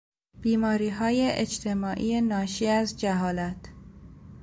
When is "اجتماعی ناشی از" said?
1.31-2.97